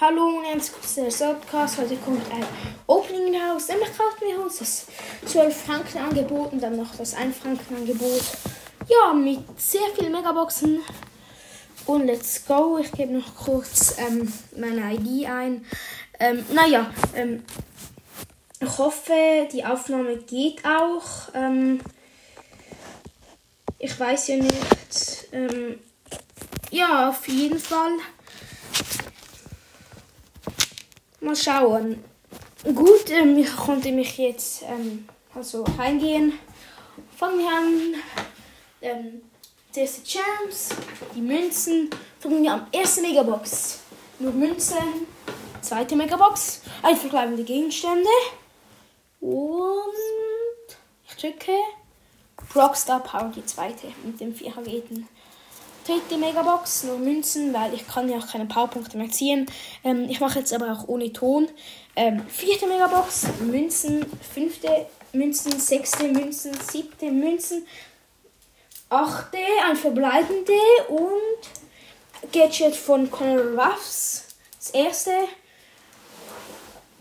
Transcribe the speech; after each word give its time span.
Hallo 0.00 0.38
und 0.38 0.44
herzlich 0.44 0.72
willkommen 0.72 1.10
zu 1.12 1.24
Podcast. 1.24 1.78
Heute 1.78 1.96
kommt 1.98 2.28
ein 2.32 2.44
Opening 2.88 3.40
raus. 3.40 3.68
Nämlich 3.68 3.96
kaufen 3.96 4.26
wir 4.26 4.42
uns 4.42 4.58
das 4.58 4.86
12 5.24 5.56
Franken 5.56 5.98
Angebot 5.98 6.52
und 6.52 6.60
dann 6.60 6.76
noch 6.76 6.96
das 6.96 7.14
1 7.14 7.38
Franken 7.38 7.76
Angebot. 7.76 8.22
Ja, 8.88 9.14
mit 9.14 9.38
sehr 9.56 9.82
vielen 9.96 10.10
Megaboxen. 10.10 10.80
Und 11.86 12.06
let's 12.06 12.44
go. 12.44 12.78
Ich 12.78 12.90
gebe 12.90 13.12
noch 13.12 13.36
kurz 13.36 13.96
ähm, 13.98 14.32
meine 14.56 14.94
ID 14.94 15.28
ein. 15.28 15.64
Ähm, 16.18 16.44
naja, 16.52 16.92
ähm, 17.14 17.44
ich 18.58 18.78
hoffe, 18.78 19.48
die 19.52 19.64
Aufnahme 19.64 20.16
geht 20.16 20.64
auch. 20.64 21.32
Ähm, 21.34 21.80
ich 23.78 23.98
weiß 23.98 24.26
ja 24.26 24.36
nicht. 24.38 25.28
Ähm, 25.30 25.78
ja, 26.72 27.10
auf 27.10 27.28
jeden 27.28 27.60
Fall. 27.60 27.92
Mal 31.24 31.34
schauen. 31.34 32.04
Gut, 32.62 33.08
ähm, 33.08 33.38
ich 33.38 33.56
konnte 33.56 33.90
mich 33.92 34.18
jetzt 34.18 34.62
ähm, 34.64 35.08
also 35.34 35.64
reingehen. 35.78 36.34
Fangen 37.16 37.38
wir 37.38 37.48
an. 37.48 37.94
Ähm, 38.82 39.22
die 39.74 39.80
erste 39.80 40.02
Chance, 40.04 40.74
die 41.14 41.22
Münzen. 41.22 41.88
Fangen 42.20 42.42
wir 42.42 42.52
am 42.52 42.66
ersten 42.70 43.00
Megabox. 43.00 43.80
Nur 44.18 44.32
Münzen. 44.32 44.76
Zweite 45.62 45.96
Megabox. 45.96 46.60
Ein 46.82 46.96
verbleibende 46.96 47.42
Gegenstände. 47.42 48.10
Und 49.22 49.96
ich 51.08 51.16
drücke. 51.16 51.52
Rockstar 52.54 53.02
Power, 53.02 53.32
die 53.34 53.46
zweite 53.46 53.86
mit 54.04 54.20
dem 54.20 54.34
Vierergeten. 54.34 55.08
Dritte 55.86 56.16
Megabox, 56.16 56.84
nur 56.84 56.98
Münzen, 56.98 57.52
weil 57.52 57.74
ich 57.74 57.86
kann 57.86 58.08
ja 58.08 58.16
auch 58.16 58.26
keine 58.26 58.46
Powerpunkte 58.46 58.96
mehr 58.96 59.10
ziehen. 59.10 59.44
Ähm, 59.84 60.08
ich 60.08 60.18
mache 60.18 60.38
jetzt 60.38 60.54
aber 60.54 60.72
auch 60.72 60.88
ohne 60.88 61.12
Ton. 61.12 61.48
Ähm, 61.94 62.26
vierte 62.26 62.66
Megabox, 62.66 63.26
Münzen, 63.40 64.06
fünfte 64.32 64.86
Münzen, 65.12 65.60
sechste 65.60 66.08
Münzen, 66.08 66.52
siebte 66.58 67.10
Münzen, 67.10 67.66
achte, 68.88 69.36
ein 69.68 69.76
verbleibende 69.76 70.54
und 70.88 72.32
Gadget 72.32 72.74
von 72.74 73.10
Conor 73.10 73.62
Ruffs. 73.62 74.24
Das 74.58 74.70
erste, 74.70 75.10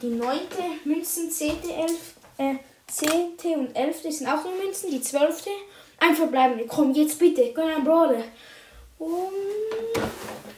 die 0.00 0.10
neunte 0.10 0.62
Münzen, 0.84 1.32
zehnte, 1.32 1.72
elf, 1.72 2.14
äh, 2.38 2.54
zehnte 2.86 3.48
und 3.48 3.74
elfte 3.74 4.12
sind 4.12 4.28
auch 4.28 4.44
nur 4.44 4.54
Münzen, 4.54 4.92
die 4.92 5.02
zwölfte, 5.02 5.50
ein 5.98 6.14
verbleibende. 6.14 6.66
Komm, 6.66 6.92
jetzt 6.92 7.18
bitte, 7.18 7.52
gönn 7.52 7.70
ein 7.70 7.82
Brawler. 7.84 8.22
Und 8.98 9.32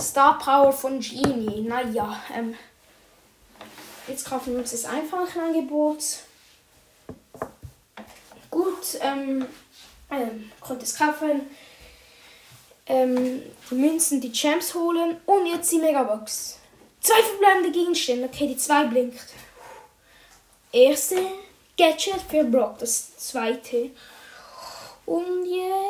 Star 0.00 0.38
Power 0.38 0.72
von 0.72 1.00
Genie. 1.00 1.62
Naja, 1.62 2.22
ähm, 2.34 2.54
jetzt 4.08 4.24
kaufen 4.24 4.52
wir 4.52 4.60
uns 4.60 4.70
das 4.72 4.84
einfache 4.84 5.40
Angebot. 5.40 6.02
Gut, 8.50 8.98
ähm, 9.00 9.46
ähm, 10.10 10.50
konnte 10.60 10.84
es 10.84 10.96
kaufen. 10.96 11.48
Ähm, 12.86 13.42
die 13.70 13.74
Münzen, 13.74 14.20
die 14.20 14.32
Champs 14.32 14.74
holen 14.74 15.16
und 15.26 15.46
jetzt 15.46 15.70
die 15.70 15.78
Megabox. 15.78 16.58
Zwei 17.00 17.22
verbleibende 17.22 17.70
Gegenstände. 17.70 18.28
Okay, 18.28 18.48
die 18.48 18.56
zwei 18.56 18.84
blinkt. 18.84 19.20
Erste 20.72 21.16
Gadget 21.76 22.20
für 22.28 22.44
Brock, 22.44 22.78
das 22.78 23.16
zweite. 23.16 23.90
Und 25.06 25.46
jetzt 25.46 25.81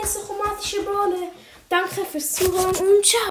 zweitletzter 0.00 0.20
chromatischer 0.26 0.82
Brawler. 0.82 1.28
Danke 1.68 2.04
fürs 2.04 2.32
Zuhören 2.32 2.74
und 2.74 3.04
ciao. 3.06 3.20